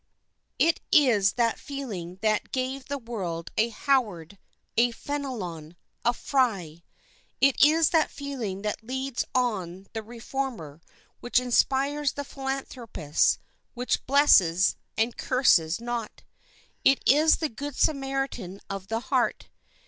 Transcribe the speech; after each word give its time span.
It 0.57 0.81
is 0.91 1.33
that 1.33 1.59
feeling 1.59 2.15
that 2.23 2.51
gave 2.51 2.85
the 2.85 2.97
world 2.97 3.51
a 3.55 3.69
Howard, 3.69 4.39
a 4.75 4.89
Fenelon, 4.89 5.75
a 6.03 6.11
Fry. 6.15 6.81
It 7.39 7.63
is 7.63 7.91
that 7.91 8.09
feeling 8.09 8.63
that 8.63 8.83
leads 8.83 9.23
on 9.35 9.85
the 9.93 10.01
reformer, 10.01 10.81
which 11.19 11.37
inspires 11.39 12.13
the 12.13 12.23
philanthropists, 12.23 13.37
which 13.75 14.03
blesses, 14.07 14.75
and 14.97 15.17
curses 15.17 15.79
not. 15.79 16.23
It 16.83 17.03
is 17.05 17.35
the 17.37 17.49
good 17.49 17.75
Samaritan 17.77 18.59
of 18.71 18.87
the 18.87 19.01
heart. 19.01 19.49